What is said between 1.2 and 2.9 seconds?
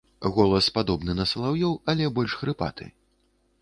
салаўёў, але больш хрыпаты.